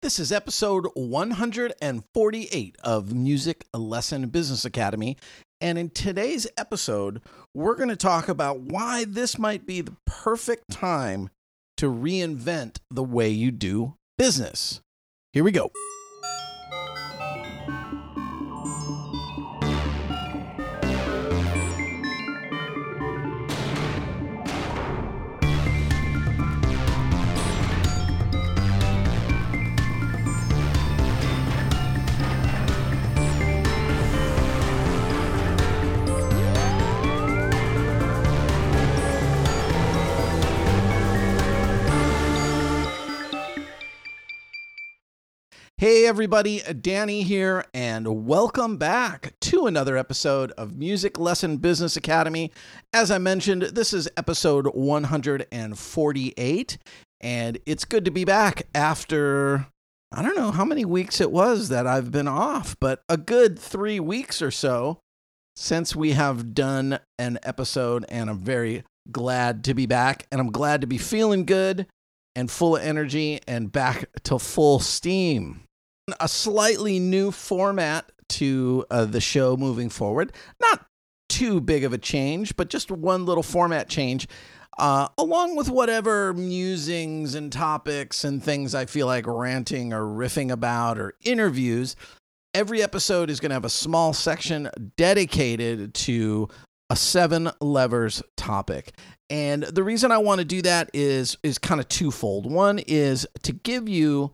[0.00, 5.16] This is episode 148 of Music Lesson Business Academy.
[5.60, 7.20] And in today's episode,
[7.52, 11.30] we're going to talk about why this might be the perfect time
[11.78, 14.80] to reinvent the way you do business.
[15.32, 15.72] Here we go.
[45.80, 52.50] Hey, everybody, Danny here, and welcome back to another episode of Music Lesson Business Academy.
[52.92, 56.78] As I mentioned, this is episode 148,
[57.20, 59.68] and it's good to be back after
[60.10, 63.56] I don't know how many weeks it was that I've been off, but a good
[63.56, 64.98] three weeks or so
[65.54, 68.82] since we have done an episode, and I'm very
[69.12, 71.86] glad to be back, and I'm glad to be feeling good
[72.34, 75.60] and full of energy and back to full steam
[76.20, 80.32] a slightly new format to uh, the show moving forward.
[80.60, 80.86] Not
[81.28, 84.28] too big of a change, but just one little format change.
[84.78, 90.52] Uh, along with whatever musings and topics and things I feel like ranting or riffing
[90.52, 91.96] about or interviews,
[92.54, 96.48] every episode is going to have a small section dedicated to
[96.90, 98.92] a seven levers topic.
[99.28, 102.50] And the reason I want to do that is is kind of twofold.
[102.50, 104.32] One is to give you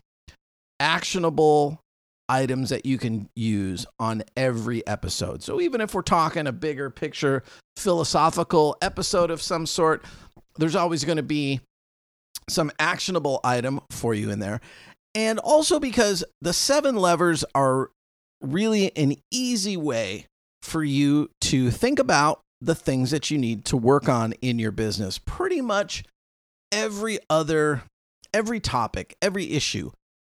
[0.84, 1.80] actionable
[2.28, 5.42] items that you can use on every episode.
[5.42, 7.42] So even if we're talking a bigger picture
[7.76, 10.04] philosophical episode of some sort,
[10.58, 11.60] there's always going to be
[12.50, 14.60] some actionable item for you in there.
[15.14, 17.90] And also because the seven levers are
[18.42, 20.26] really an easy way
[20.62, 24.72] for you to think about the things that you need to work on in your
[24.72, 25.18] business.
[25.18, 26.04] Pretty much
[26.70, 27.84] every other
[28.34, 29.90] every topic, every issue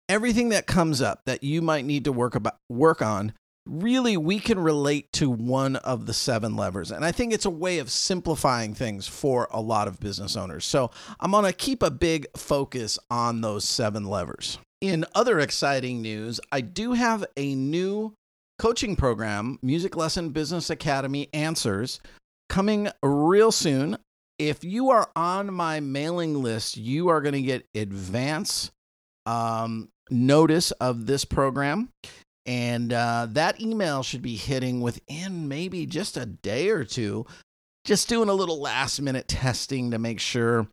[0.08, 3.32] everything that comes up that you might need to work about work on
[3.66, 6.90] really we can relate to one of the seven levers.
[6.90, 10.64] And i think it's a way of simplifying things for a lot of business owners.
[10.64, 10.90] So
[11.20, 14.58] i'm going to keep a big focus on those seven levers.
[14.80, 18.14] In other exciting news i do have a new
[18.58, 22.00] coaching program music lesson business academy answers
[22.48, 23.98] coming real soon.
[24.38, 28.70] If you are on my mailing list you are going to get advance
[29.26, 31.90] um, notice of this program.
[32.44, 37.26] And uh, that email should be hitting within maybe just a day or two.
[37.84, 40.68] Just doing a little last minute testing to make sure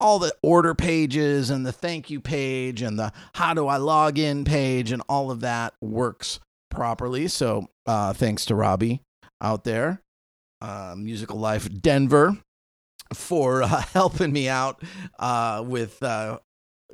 [0.00, 4.18] all the order pages and the thank you page and the how do I log
[4.18, 7.28] in page and all of that works properly.
[7.28, 9.02] So uh, thanks to Robbie
[9.40, 10.00] out there,
[10.62, 12.38] uh, Musical Life Denver,
[13.12, 14.82] for uh, helping me out
[15.18, 16.38] uh, with uh,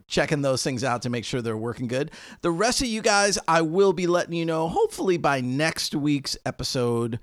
[0.07, 2.11] checking those things out to make sure they're working good.
[2.43, 6.37] The rest of you guys, I will be letting you know hopefully by next week's
[6.45, 7.19] episode.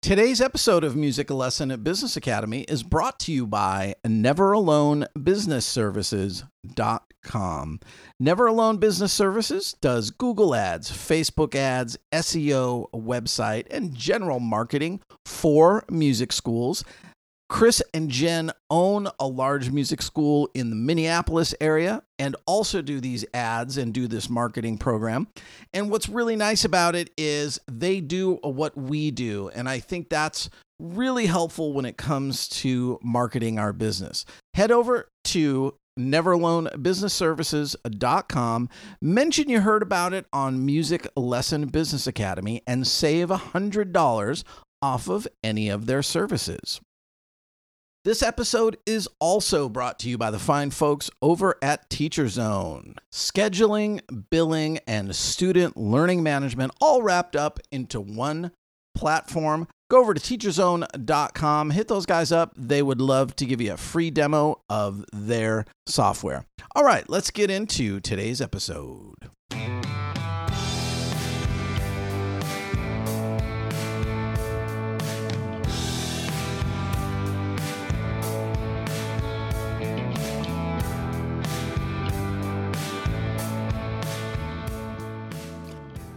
[0.00, 5.06] Today's episode of Music Lesson at Business Academy is brought to you by Never Alone
[5.20, 7.80] Business Services.com.
[8.20, 15.84] Never Alone Business Services does Google ads, Facebook ads, SEO, website, and general marketing for
[15.90, 16.84] music schools.
[17.48, 23.00] Chris and Jen own a large music school in the Minneapolis area and also do
[23.00, 25.28] these ads and do this marketing program.
[25.72, 29.50] And what's really nice about it is they do what we do.
[29.54, 34.24] And I think that's really helpful when it comes to marketing our business.
[34.54, 38.68] Head over to neveralonebusinessservices.com.
[39.00, 44.44] Mention you heard about it on Music Lesson Business Academy and save $100
[44.80, 46.80] off of any of their services.
[48.08, 52.94] This episode is also brought to you by the fine folks over at Teacher Zone.
[53.12, 54.00] Scheduling,
[54.30, 58.52] billing, and student learning management all wrapped up into one
[58.94, 59.68] platform.
[59.90, 62.54] Go over to teacherzone.com, hit those guys up.
[62.56, 66.46] They would love to give you a free demo of their software.
[66.74, 69.27] All right, let's get into today's episode.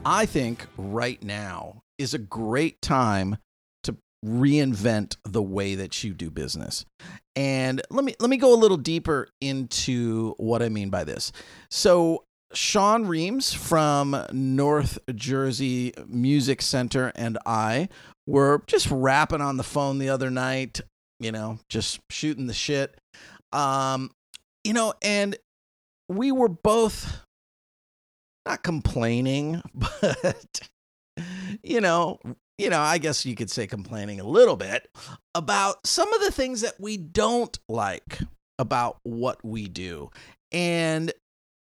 [0.05, 3.37] I think right now is a great time
[3.83, 6.85] to reinvent the way that you do business.
[7.35, 11.31] And let me let me go a little deeper into what I mean by this.
[11.69, 17.87] So Sean Reams from North Jersey Music Center and I
[18.25, 20.81] were just rapping on the phone the other night,
[21.19, 22.97] you know, just shooting the shit.
[23.53, 24.09] Um,
[24.63, 25.37] you know, and
[26.09, 27.21] we were both
[28.45, 30.69] not complaining, but
[31.63, 32.19] you know,
[32.57, 34.89] you know, I guess you could say complaining a little bit
[35.35, 38.19] about some of the things that we don't like
[38.59, 40.09] about what we do.
[40.51, 41.11] And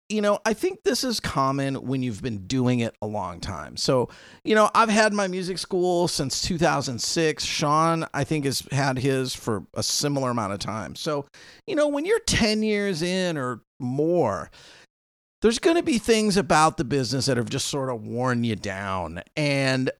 [0.09, 3.77] you know, I think this is common when you've been doing it a long time.
[3.77, 4.09] So,
[4.43, 7.43] you know, I've had my music school since 2006.
[7.43, 10.95] Sean, I think, has had his for a similar amount of time.
[10.95, 11.25] So,
[11.65, 14.51] you know, when you're 10 years in or more,
[15.43, 18.55] there's going to be things about the business that have just sort of worn you
[18.55, 19.21] down.
[19.35, 19.91] And,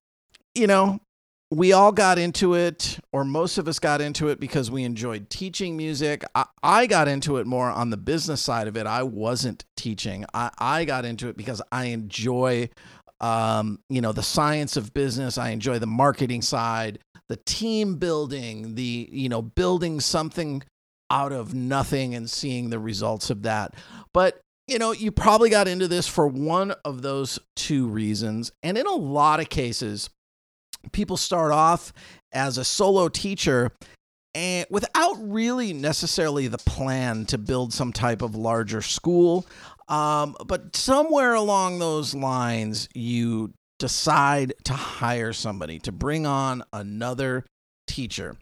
[0.56, 1.02] you know,
[1.52, 5.30] we all got into it, or most of us got into it because we enjoyed
[5.30, 6.24] teaching music.
[6.34, 8.88] I, I, got into it more on the business side of it.
[8.88, 10.26] I wasn't teaching.
[10.34, 12.70] I, I got into it because I enjoy,
[13.20, 15.38] um, you know, the science of business.
[15.38, 20.64] I enjoy the marketing side, the team building, the, you know, building something
[21.12, 23.76] out of nothing and seeing the results of that.
[24.14, 28.52] But you know, you probably got into this for one of those two reasons.
[28.62, 30.10] And in a lot of cases,
[30.92, 31.94] people start off
[32.32, 33.72] as a solo teacher
[34.36, 39.46] and without really necessarily the plan to build some type of larger school.
[39.88, 47.46] Um, but somewhere along those lines, you decide to hire somebody to bring on another
[47.86, 48.38] teacher.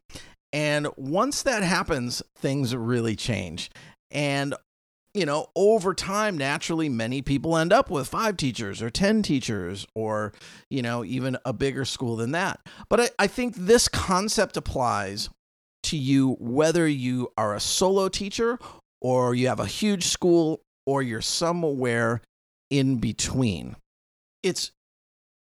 [0.54, 3.70] And once that happens, things really change.
[4.12, 4.54] And
[5.14, 9.86] you know, over time, naturally, many people end up with five teachers or 10 teachers
[9.94, 10.32] or,
[10.70, 12.60] you know, even a bigger school than that.
[12.90, 15.30] But I, I think this concept applies
[15.84, 18.58] to you whether you are a solo teacher
[19.02, 22.22] or you have a huge school or you're somewhere
[22.70, 23.76] in between.
[24.44, 24.72] It's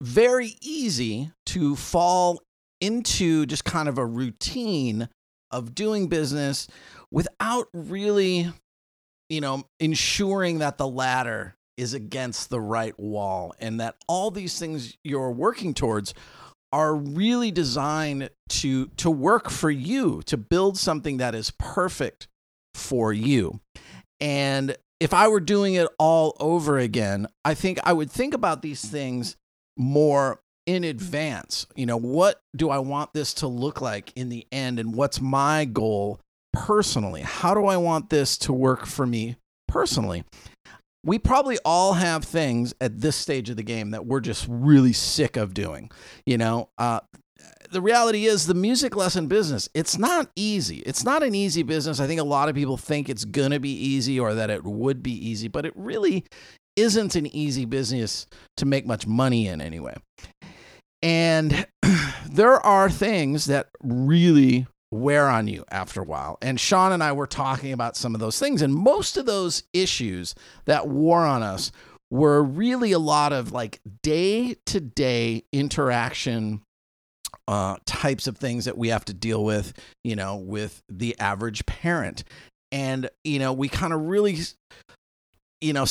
[0.02, 2.40] very easy to fall
[2.80, 5.08] into just kind of a routine
[5.50, 6.68] of doing business
[7.10, 8.52] without really
[9.28, 14.58] you know, ensuring that the ladder is against the right wall and that all these
[14.58, 16.14] things you're working towards
[16.72, 22.28] are really designed to to work for you to build something that is perfect
[22.74, 23.60] for you.
[24.20, 28.62] And if i were doing it all over again i think i would think about
[28.62, 29.36] these things
[29.76, 31.66] more in advance.
[31.76, 35.20] You know what do i want this to look like in the end and what's
[35.20, 36.20] my goal
[36.54, 37.22] personally?
[37.22, 39.36] How do I want this to work for me
[39.68, 40.24] personally?
[41.04, 44.94] We probably all have things at this stage of the game that we're just really
[44.94, 45.90] sick of doing.
[46.24, 47.00] You know, uh,
[47.70, 50.78] the reality is the music lesson business, it's not easy.
[50.78, 52.00] It's not an easy business.
[52.00, 54.64] I think a lot of people think it's going to be easy or that it
[54.64, 56.24] would be easy, but it really
[56.76, 58.26] isn't an easy business
[58.56, 59.94] to make much money in anyway.
[61.02, 61.66] And
[62.26, 66.38] there are things that really wear on you after a while.
[66.40, 68.62] And Sean and I were talking about some of those things.
[68.62, 70.34] And most of those issues
[70.66, 71.72] that wore on us
[72.10, 76.62] were really a lot of like day to day interaction
[77.48, 81.66] uh, types of things that we have to deal with, you know, with the average
[81.66, 82.24] parent.
[82.72, 84.38] And, you know, we kind of really,
[85.60, 85.84] you know,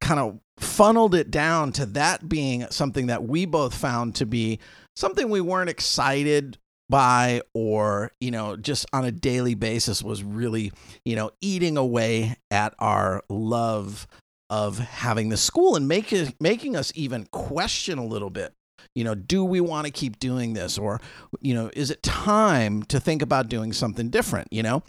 [0.00, 4.60] kind of funneled it down to that being something that we both found to be
[4.94, 6.58] something we weren't excited
[6.92, 10.70] by or you know just on a daily basis was really
[11.06, 14.06] you know eating away at our love
[14.50, 18.52] of having the school and making making us even question a little bit
[18.94, 20.76] you know do we want to keep doing this?
[20.76, 21.00] Or
[21.40, 24.82] you know is it time to think about doing something different you know?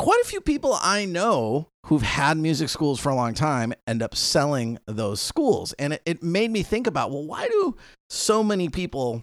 [0.00, 4.02] Quite a few people i know who've had music schools for a long time end
[4.02, 5.72] up selling those schools.
[5.74, 7.76] And it, it made me think about well why do
[8.08, 9.22] so many people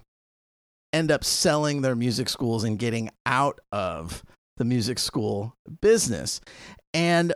[0.97, 4.23] end up selling their music schools and getting out of
[4.57, 6.41] the music school business.
[6.93, 7.33] And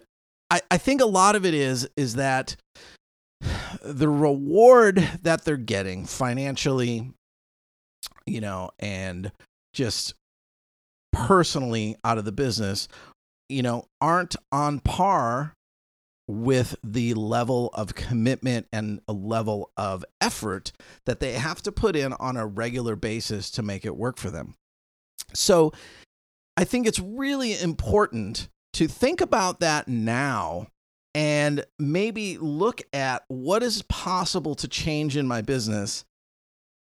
[0.50, 2.56] I, I think a lot of it is is that
[3.84, 7.12] the reward that they're getting financially,
[8.26, 9.32] you know, and
[9.74, 10.16] just
[11.14, 12.88] personally out of the business,
[13.50, 15.54] you know, aren't on par
[16.32, 20.72] with the level of commitment and a level of effort
[21.06, 24.30] that they have to put in on a regular basis to make it work for
[24.30, 24.56] them.
[25.34, 25.74] So
[26.56, 30.68] I think it's really important to think about that now
[31.14, 36.06] and maybe look at what is possible to change in my business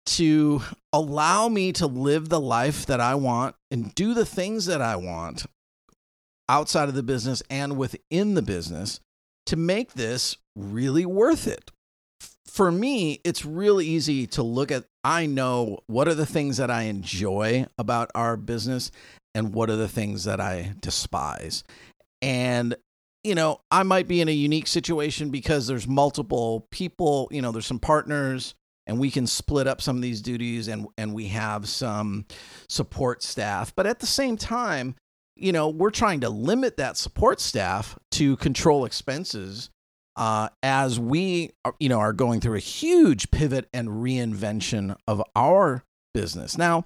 [0.06, 0.62] to
[0.92, 4.96] allow me to live the life that I want and do the things that I
[4.96, 5.46] want
[6.48, 9.00] outside of the business and within the business
[9.48, 11.72] to make this really worth it.
[12.48, 16.70] For me, it's really easy to look at, I know what are the things that
[16.70, 18.92] I enjoy about our business
[19.34, 21.64] and what are the things that I despise.
[22.22, 22.76] And
[23.24, 27.52] you know, I might be in a unique situation because there's multiple people, you know,
[27.52, 28.54] there's some partners
[28.86, 32.26] and we can split up some of these duties and and we have some
[32.68, 33.74] support staff.
[33.76, 34.96] But at the same time,
[35.36, 39.70] you know, we're trying to limit that support staff to control expenses
[40.16, 45.24] uh, as we, are, you know, are going through a huge pivot and reinvention of
[45.36, 46.58] our business.
[46.58, 46.86] Now,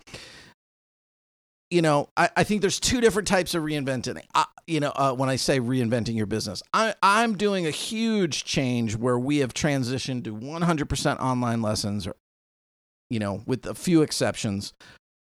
[1.70, 4.24] you know, I, I think there's two different types of reinventing.
[4.34, 8.46] I, you know, uh, when I say reinventing your business, I, I'm doing a huge
[8.46, 12.16] change where we have transitioned to 100% online lessons, or,
[13.10, 14.74] you know, with a few exceptions.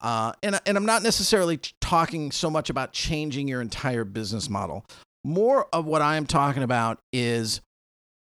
[0.01, 4.85] Uh, and, and I'm not necessarily talking so much about changing your entire business model.
[5.23, 7.61] More of what I am talking about is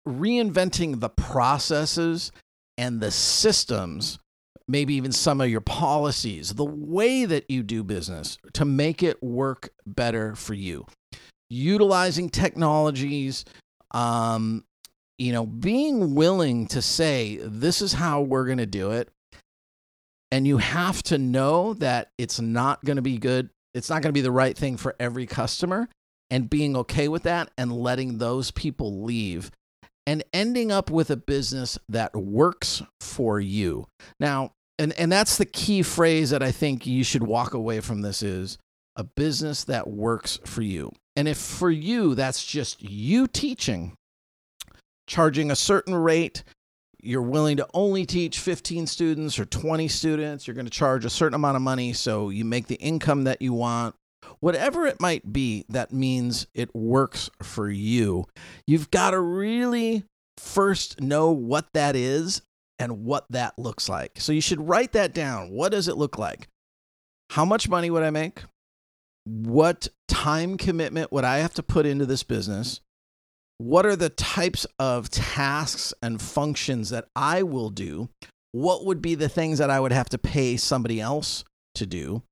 [0.08, 2.32] reinventing the processes
[2.78, 4.20] and the systems
[4.68, 9.22] maybe even some of your policies, the way that you do business to make it
[9.22, 10.86] work better for you.
[11.50, 13.46] Utilizing technologies,
[13.92, 14.66] um,
[15.18, 19.10] you know, being willing to say, this is how we're going to do it.
[20.36, 23.52] And you have to know that it's not going to be good.
[23.74, 25.88] It's not going to be the right thing for every customer.
[26.30, 29.50] And being okay with that and letting those people leave
[30.06, 33.86] and ending up with a business that works for you.
[34.20, 38.02] Now, and and that's the key phrase that I think you should walk away from
[38.02, 38.58] this is
[38.98, 40.92] a business that works for you.
[41.16, 43.94] And if for you that's just you teaching,
[45.08, 46.44] charging a certain rate,
[47.06, 51.10] you're willing to only teach 15 students or 20 students, you're going to charge a
[51.10, 53.96] certain amount of money so you make the income that you want.
[54.40, 58.26] Whatever it might be, that means it works for you.
[58.66, 60.04] You've got to really
[60.38, 62.42] first know what that is
[62.80, 64.20] and what that looks like.
[64.20, 65.52] So you should write that down.
[65.52, 66.48] What does it look like?
[67.32, 68.44] How much money would I make?
[69.26, 72.82] What time commitment would I have to put into this business?
[73.58, 78.10] What are the types of tasks and functions that I will do?
[78.52, 81.44] What would be the things that I would have to pay somebody else
[81.76, 82.24] to do?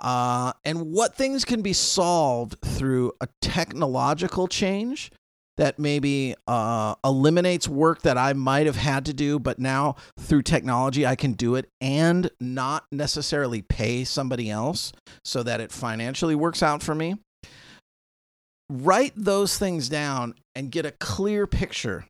[0.00, 5.10] Uh, and what things can be solved through a technological change
[5.56, 10.42] that maybe uh, eliminates work that I might have had to do, but now through
[10.42, 16.34] technology I can do it and not necessarily pay somebody else so that it financially
[16.34, 17.16] works out for me.
[18.70, 22.06] Write those things down and get a clear picture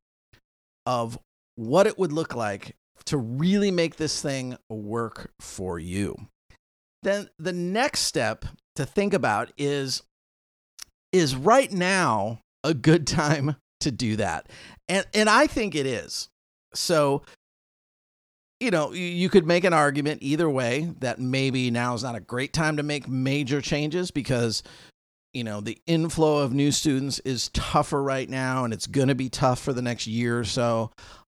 [0.85, 1.19] of
[1.57, 2.76] what it would look like
[3.07, 6.17] to really make this thing work for you.
[7.02, 8.45] Then the next step
[8.76, 10.02] to think about is
[11.12, 14.49] is right now a good time to do that.
[14.88, 16.29] And and I think it is.
[16.75, 17.23] So
[18.61, 22.21] you know, you could make an argument either way that maybe now is not a
[22.21, 24.62] great time to make major changes because
[25.32, 29.14] you know, the inflow of new students is tougher right now and it's going to
[29.14, 30.90] be tough for the next year or so.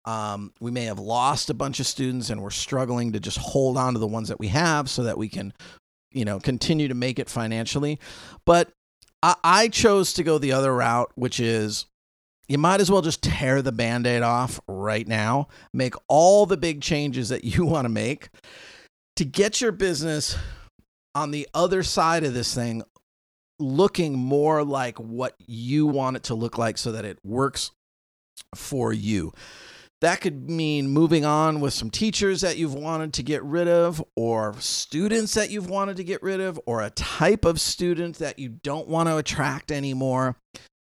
[0.05, 3.79] Um, we may have lost a bunch of students and we're struggling to just hold
[3.79, 5.53] on to the ones that we have so that we can,
[6.13, 7.99] you know, continue to make it financially.
[8.45, 8.71] But
[9.23, 11.87] I, I chose to go the other route, which is
[12.49, 16.59] you might as well just tear the band aid off right now, make all the
[16.59, 18.29] big changes that you want to make
[19.17, 20.37] to get your business
[21.15, 22.83] on the other side of this thing
[23.59, 27.71] looking more like what you want it to look like so that it works
[28.55, 29.33] for you.
[30.01, 34.05] That could mean moving on with some teachers that you've wanted to get rid of,
[34.17, 38.39] or students that you've wanted to get rid of, or a type of student that
[38.39, 40.37] you don't want to attract anymore.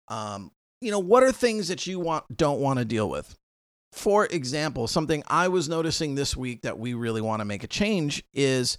[0.08, 3.36] Um, you know, what are things that you want don't want to deal with?
[3.92, 7.68] For example, something I was noticing this week that we really want to make a
[7.68, 8.78] change is,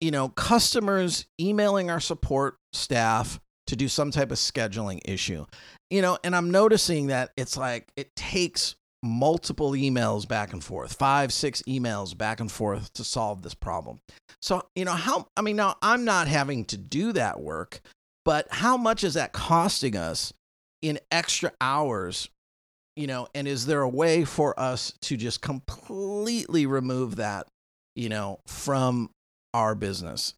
[0.00, 5.46] you know, customers emailing our support staff to do some type of scheduling issue.
[5.90, 10.94] You know, and I'm noticing that it's like it takes multiple emails back and forth,
[10.94, 14.00] five, six emails back and forth to solve this problem.
[14.42, 17.80] So, you know, how, I mean, now I'm not having to do that work,
[18.24, 20.32] but how much is that costing us
[20.82, 22.28] in extra hours?
[22.96, 27.46] You know, and is there a way for us to just completely remove that,
[27.94, 29.10] you know, from
[29.56, 30.34] our business?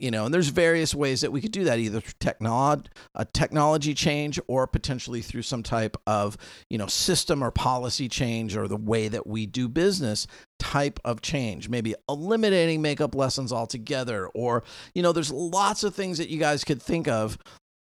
[0.00, 3.24] you know and there's various ways that we could do that either through technology a
[3.24, 6.36] technology change or potentially through some type of
[6.70, 10.26] you know system or policy change or the way that we do business
[10.58, 16.18] type of change maybe eliminating makeup lessons altogether or you know there's lots of things
[16.18, 17.38] that you guys could think of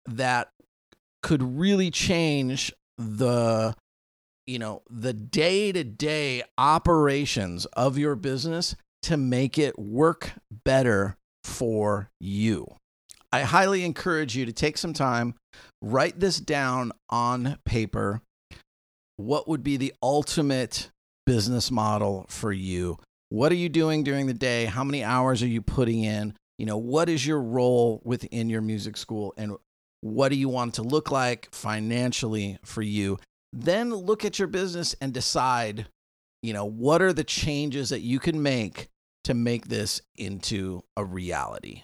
[0.07, 0.49] that
[1.21, 3.75] could really change the
[4.49, 10.31] you know, the day-to-day operations of your business to make it work
[10.65, 12.67] better for you.
[13.31, 15.35] I highly encourage you to take some time,
[15.81, 18.21] write this down on paper.
[19.17, 20.89] What would be the ultimate
[21.25, 22.97] business model for you?
[23.29, 24.65] What are you doing during the day?
[24.65, 26.33] How many hours are you putting in?
[26.57, 29.55] You know, what is your role within your music school and
[30.01, 33.19] what do you want to look like financially for you?
[33.53, 35.87] Then look at your business and decide,
[36.41, 38.89] you know, what are the changes that you can make
[39.29, 41.83] to make this into a reality.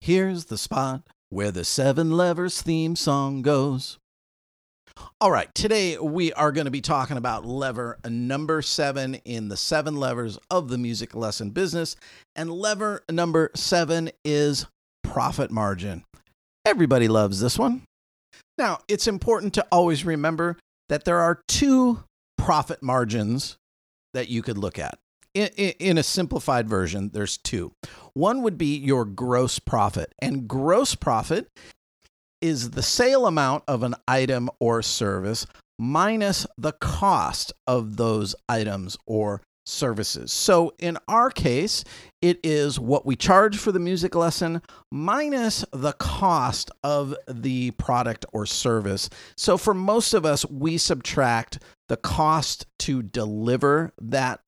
[0.00, 3.98] Here's the spot where the Seven Levers theme song goes.
[5.22, 9.56] All right, today we are going to be talking about lever number seven in the
[9.56, 11.96] seven levers of the music lesson business.
[12.36, 14.66] And lever number seven is
[15.02, 16.04] profit margin.
[16.66, 17.84] Everybody loves this one.
[18.58, 20.58] Now, it's important to always remember
[20.90, 22.00] that there are two
[22.36, 23.56] profit margins
[24.14, 24.98] that you could look at.
[25.32, 27.72] In, in, a simplified version, there's two.
[28.14, 31.48] One would be your gross profit, and gross profit
[32.40, 35.46] is the sale amount of an item or service
[35.78, 40.32] minus the cost of those items or services.
[40.32, 41.84] So in our case,
[42.20, 48.26] it is what we charge for the music lesson minus the cost of the product
[48.32, 49.08] or service.
[49.36, 54.38] So for most of us, we subtract the cost to deliver that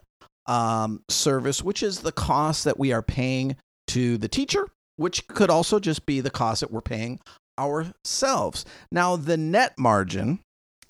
[0.46, 3.56] um, service, which is the cost that we are paying
[3.88, 7.18] to the teacher, which could also just be the cost that we're paying
[7.58, 8.64] ourselves.
[8.92, 10.38] Now, the net margin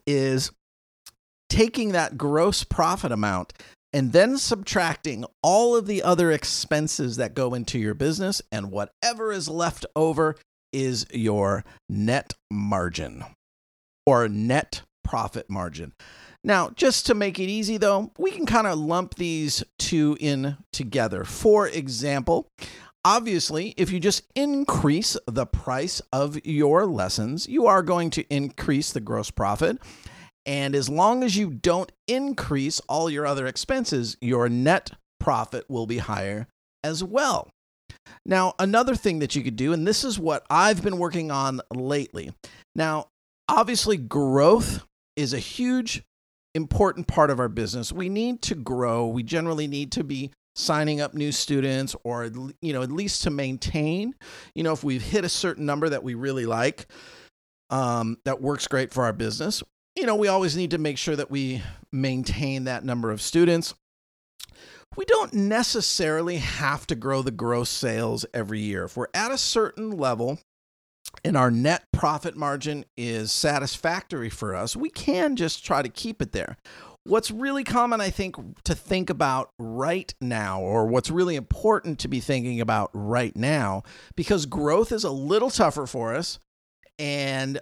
[0.07, 0.51] is
[1.49, 3.55] taking that gross profit amount
[3.95, 9.33] and then subtracting all of the other expenses that go into your business, and whatever
[9.33, 10.37] is left over
[10.71, 13.25] is your net margin
[14.05, 15.93] or net profit margin.
[16.45, 20.57] Now, just to make it easy though, we can kind of lump these two in
[20.73, 21.25] together.
[21.25, 22.49] For example,
[23.05, 28.93] obviously, if you just increase the price of your lessons, you are going to increase
[28.93, 29.79] the gross profit.
[30.45, 35.87] And as long as you don't increase all your other expenses, your net profit will
[35.87, 36.49] be higher
[36.83, 37.49] as well.
[38.27, 41.61] Now, another thing that you could do, and this is what I've been working on
[41.73, 42.33] lately.
[42.75, 43.07] Now,
[43.49, 44.85] obviously, growth
[45.17, 46.03] is a huge,
[46.55, 47.93] important part of our business.
[47.93, 49.07] We need to grow.
[49.07, 53.31] We generally need to be signing up new students or you know at least to
[53.31, 54.15] maintain
[54.55, 56.87] you know if we've hit a certain number that we really like
[57.71, 59.63] um, that works great for our business
[59.95, 63.75] you know, we always need to make sure that we maintain that number of students.
[64.97, 68.85] We don't necessarily have to grow the gross sales every year.
[68.85, 70.39] If we're at a certain level
[71.25, 76.21] and our net profit margin is satisfactory for us, we can just try to keep
[76.23, 76.57] it there.
[77.05, 82.09] What's really common, I think, to think about right now, or what's really important to
[82.09, 83.83] be thinking about right now,
[84.15, 86.39] because growth is a little tougher for us
[86.99, 87.61] and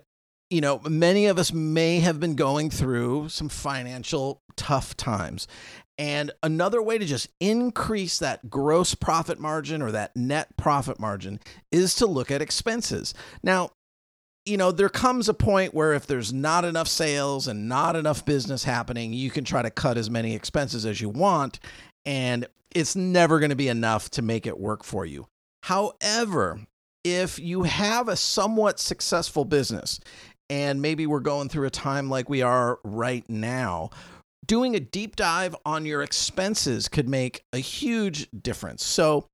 [0.50, 5.46] you know, many of us may have been going through some financial tough times.
[6.00, 11.40] And another way to just increase that gross profit margin or that net profit margin
[11.70, 13.12] is to look at expenses.
[13.42, 13.72] Now,
[14.46, 18.24] you know, there comes a point where if there's not enough sales and not enough
[18.24, 21.60] business happening, you can try to cut as many expenses as you want,
[22.06, 25.26] and it's never going to be enough to make it work for you.
[25.64, 26.60] However,
[27.04, 30.00] if you have a somewhat successful business
[30.48, 33.90] and maybe we're going through a time like we are right now,
[34.46, 38.84] doing a deep dive on your expenses could make a huge difference.
[38.84, 39.26] So,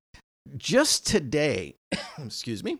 [0.55, 1.75] just today,
[2.17, 2.77] excuse me,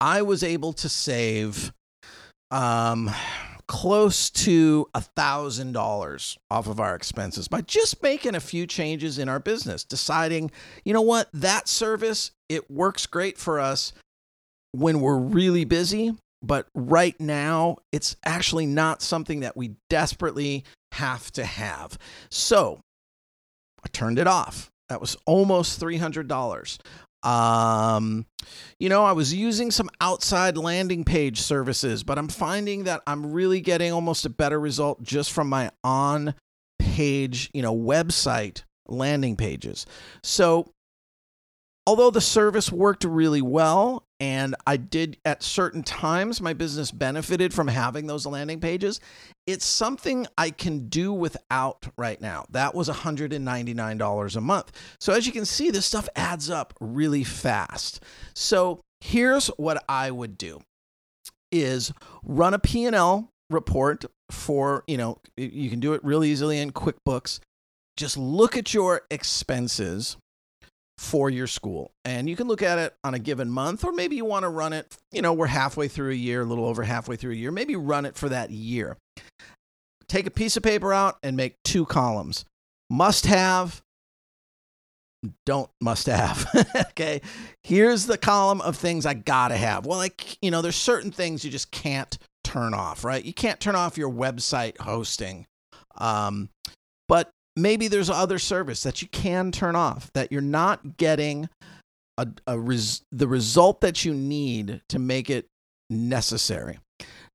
[0.00, 1.72] I was able to save
[2.50, 3.10] um,
[3.66, 9.18] close to a thousand dollars off of our expenses by just making a few changes
[9.18, 10.50] in our business, deciding,
[10.84, 13.92] you know what, that service, it works great for us
[14.72, 20.64] when we're really busy but right now, it's actually not something that we desperately
[20.96, 21.98] have to have.
[22.30, 22.80] So
[23.84, 24.70] I turned it off.
[24.88, 26.78] That was almost $300.
[27.26, 28.26] Um,
[28.78, 33.32] you know, I was using some outside landing page services, but I'm finding that I'm
[33.32, 36.34] really getting almost a better result just from my on
[36.78, 39.86] page, you know, website landing pages.
[40.22, 40.70] So
[41.86, 47.52] although the service worked really well and I did at certain times my business benefited
[47.52, 49.00] from having those landing pages,
[49.46, 52.46] it's something I can do without right now.
[52.50, 54.72] That was $199 a month.
[55.00, 58.02] So as you can see, this stuff adds up really fast.
[58.34, 60.60] So here's what I would do
[61.52, 61.92] is
[62.24, 67.40] run a P&L report for, you know, you can do it real easily in QuickBooks.
[67.96, 70.16] Just look at your expenses
[70.98, 71.92] for your school.
[72.04, 74.48] And you can look at it on a given month, or maybe you want to
[74.48, 77.36] run it, you know, we're halfway through a year, a little over halfway through a
[77.36, 77.50] year.
[77.50, 78.96] Maybe run it for that year.
[80.08, 82.44] Take a piece of paper out and make two columns
[82.90, 83.82] must have,
[85.44, 86.46] don't must have.
[86.90, 87.20] okay.
[87.64, 89.86] Here's the column of things I gotta have.
[89.86, 93.24] Well, like, you know, there's certain things you just can't turn off, right?
[93.24, 95.46] You can't turn off your website hosting.
[95.98, 96.50] Um,
[97.08, 101.48] but maybe there's other service that you can turn off that you're not getting
[102.18, 105.46] a, a res- the result that you need to make it
[105.90, 106.78] necessary.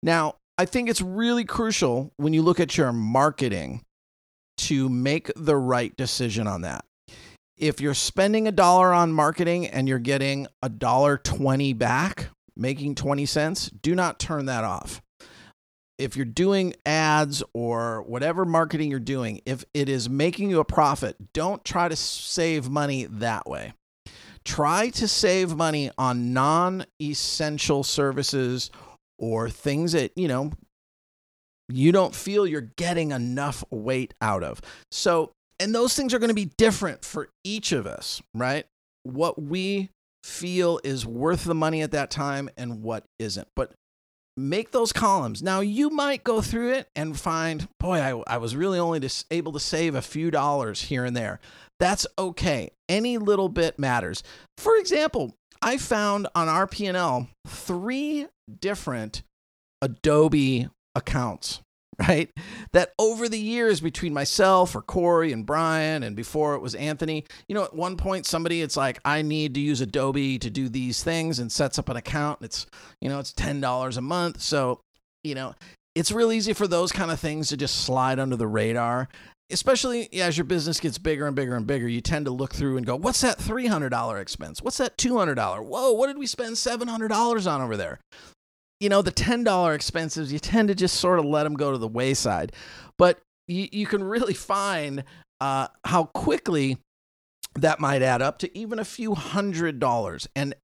[0.04, 3.82] Now, I think it's really crucial when you look at your marketing
[4.58, 6.86] to make the right decision on that.
[7.58, 12.96] If you're spending a dollar on marketing and you're getting a dollar 20 back, making
[12.96, 15.02] 20 cents, do not turn that off
[16.02, 20.66] if you're doing ads or whatever marketing you're doing, if it is making you a
[20.66, 23.74] profit, don't try to save money that way.
[24.44, 28.72] Try to save money on non essential services
[29.20, 30.52] or things that, you know,
[31.70, 34.62] you don't feel you're getting enough weight out of.
[34.92, 38.66] So, and those things are going to be different for each of us, right?
[39.04, 39.90] What we
[40.24, 43.48] feel is worth the money at that time and what isn't.
[43.56, 43.74] But
[44.38, 45.42] make those columns.
[45.44, 49.52] Now, you might go through it and find, boy, I, I was really only able
[49.54, 51.40] to save a few dollars here and there.
[51.80, 52.72] That's okay.
[52.88, 54.24] Any little bit matters.
[54.58, 56.68] For example, I found on our
[57.48, 58.28] three
[58.60, 59.24] different
[59.82, 61.62] Adobe accounts
[62.08, 62.30] right?
[62.74, 67.26] That over the years between myself or Corey and Brian, and before it was Anthony,
[67.48, 70.70] you know, at one point somebody, it's like, I need to use Adobe to do
[70.70, 72.40] these things and sets up an account.
[72.42, 72.66] It's,
[73.02, 74.42] you know, it's $10 a month.
[74.42, 74.82] So,
[75.24, 75.54] you know,
[75.96, 79.10] it's real easy for those kind of things to just slide under the radar.
[79.52, 82.78] Especially as your business gets bigger and bigger and bigger, you tend to look through
[82.78, 84.62] and go, What's that $300 expense?
[84.62, 85.66] What's that $200?
[85.66, 88.00] Whoa, what did we spend $700 on over there?
[88.82, 91.78] You know, the $10 expenses, you tend to just sort of let them go to
[91.78, 92.52] the wayside.
[92.98, 95.04] But you, you can really find
[95.40, 96.78] uh, how quickly
[97.56, 100.28] that might add up to even a few hundred dollars.
[100.36, 100.56] And,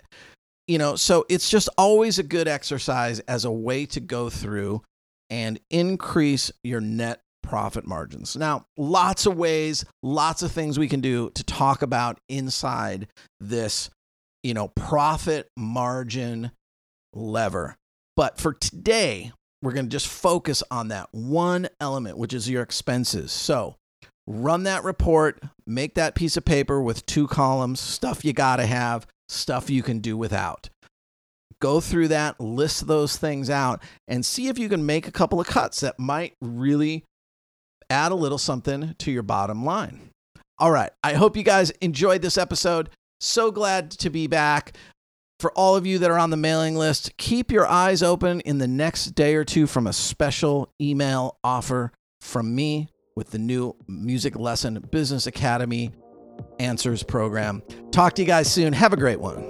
[0.68, 4.82] you know, so it's just always a good exercise as a way to go through
[5.30, 8.36] and increase your net profit margins.
[8.36, 13.08] Now, lots of ways, lots of things we can do to talk about inside
[13.40, 13.92] this,
[14.42, 16.52] you know, profit margin
[17.14, 17.76] lever.
[18.18, 22.64] But for today, we're going to just focus on that one element, which is your
[22.64, 23.32] expenses.
[23.32, 23.76] So
[24.26, 28.66] run that report, make that piece of paper with two columns, stuff you got to
[28.66, 30.70] have, stuff you can do without.
[31.62, 35.40] Go through that, list those things out, and see if you can make a couple
[35.40, 37.04] of cuts that might really
[37.90, 40.10] add a little something to your bottom line.
[40.60, 40.92] All right.
[41.04, 42.90] I hope you guys enjoyed this episode.
[43.22, 44.76] So glad to be back
[45.40, 48.58] for all of you that are on the mailing list, keep your eyes open in
[48.58, 53.76] the next day or two from a special email offer from me with the new
[53.88, 55.92] Music Lesson Business Academy
[56.60, 57.62] Answers program.
[57.92, 58.74] Talk to you guys soon.
[58.74, 59.48] Have a great one.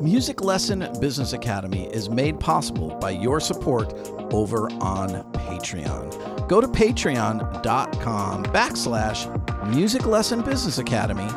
[0.00, 3.92] Music Lesson Business Academy is made possible by your support
[4.32, 6.48] over on Patreon.
[6.48, 11.28] Go to patreon.com backslash Music Lesson Business Academy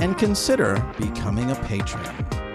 [0.00, 2.45] and consider becoming a patron.